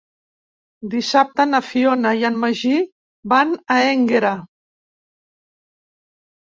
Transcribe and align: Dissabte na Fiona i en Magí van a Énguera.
Dissabte 0.93 1.45
na 1.49 1.59
Fiona 1.67 2.15
i 2.21 2.27
en 2.31 2.41
Magí 2.45 2.73
van 3.35 3.55
a 3.77 3.81
Énguera. 3.95 4.35